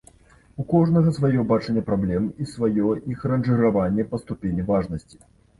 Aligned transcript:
У 0.61 0.63
кожнага 0.71 1.11
сваё 1.17 1.43
бачанне 1.51 1.83
праблем 1.89 2.25
і 2.45 2.47
сваё 2.53 2.97
іх 3.17 3.29
ранжыраванне 3.35 4.09
па 4.15 4.23
ступені 4.23 4.61
важнасці. 4.75 5.25